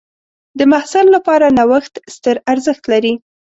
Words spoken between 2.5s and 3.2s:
ارزښت لري.